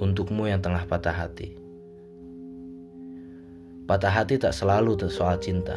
[0.00, 1.60] untukmu yang tengah patah hati.
[3.84, 5.76] Patah hati tak selalu soal cinta.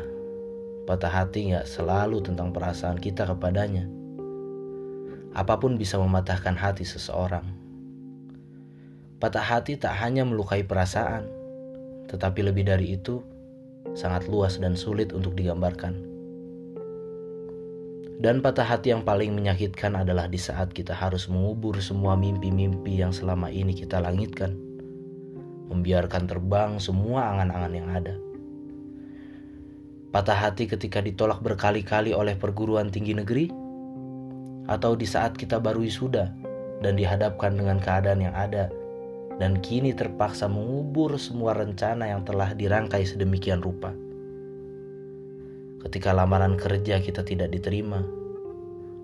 [0.87, 3.83] Patah hati nggak selalu tentang perasaan kita kepadanya.
[5.35, 7.43] Apa pun bisa mematahkan hati seseorang.
[9.19, 11.27] Patah hati tak hanya melukai perasaan,
[12.07, 13.19] tetapi lebih dari itu,
[13.91, 16.12] sangat luas dan sulit untuk digambarkan.
[18.21, 23.09] Dan patah hati yang paling menyakitkan adalah di saat kita harus mengubur semua mimpi-mimpi yang
[23.09, 24.53] selama ini kita langitkan.
[25.73, 28.15] Membiarkan terbang semua angan-angan yang ada.
[30.13, 33.49] Patah hati ketika ditolak berkali-kali oleh perguruan tinggi negeri,
[34.69, 36.29] atau di saat kita baru wisuda
[36.85, 38.69] dan dihadapkan dengan keadaan yang ada,
[39.41, 43.89] dan kini terpaksa mengubur semua rencana yang telah dirangkai sedemikian rupa
[45.83, 47.99] ketika lamaran kerja kita tidak diterima.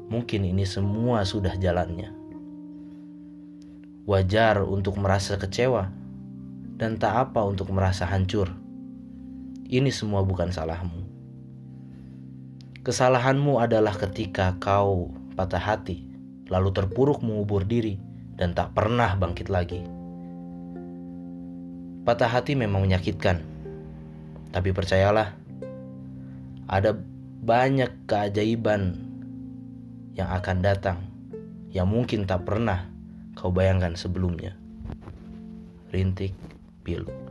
[0.10, 2.16] Mungkin ini semua sudah jalannya.
[4.10, 5.92] Wajar untuk merasa kecewa
[6.80, 8.50] dan tak apa untuk merasa hancur.
[9.70, 11.06] Ini semua bukan salahmu.
[12.82, 16.10] Kesalahanmu adalah ketika kau patah hati,
[16.50, 18.02] lalu terpuruk mengubur diri
[18.34, 19.84] dan tak pernah bangkit lagi.
[22.02, 23.46] Patah hati memang menyakitkan,
[24.50, 25.38] tapi percayalah,
[26.70, 26.94] ada
[27.42, 29.02] banyak keajaiban
[30.14, 31.00] yang akan datang
[31.74, 32.86] yang mungkin tak pernah
[33.34, 34.54] kau bayangkan sebelumnya.
[35.90, 36.38] Rintik
[36.86, 37.29] Pilu